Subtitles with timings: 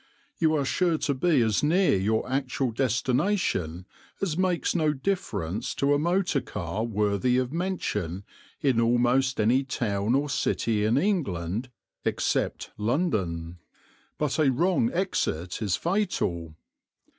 [0.39, 3.85] You are sure to be as near your actual destination
[4.19, 8.23] as makes no difference to a motor car worthy of mention
[8.61, 11.69] in almost any town or city in England
[12.03, 13.59] except London.
[14.17, 16.55] But a wrong exit is fatal.